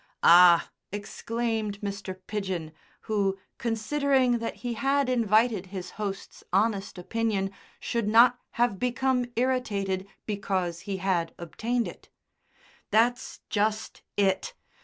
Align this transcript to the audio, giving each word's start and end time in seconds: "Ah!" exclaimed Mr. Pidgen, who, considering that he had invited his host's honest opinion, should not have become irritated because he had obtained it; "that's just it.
"Ah!" 0.23 0.71
exclaimed 0.91 1.79
Mr. 1.81 2.17
Pidgen, 2.25 2.71
who, 3.01 3.37
considering 3.59 4.39
that 4.39 4.55
he 4.65 4.73
had 4.73 5.07
invited 5.09 5.67
his 5.67 5.91
host's 5.91 6.43
honest 6.51 6.97
opinion, 6.97 7.51
should 7.79 8.07
not 8.07 8.39
have 8.53 8.79
become 8.79 9.25
irritated 9.35 10.07
because 10.25 10.79
he 10.89 10.97
had 10.97 11.35
obtained 11.37 11.87
it; 11.87 12.09
"that's 12.89 13.41
just 13.47 14.01
it. 14.17 14.55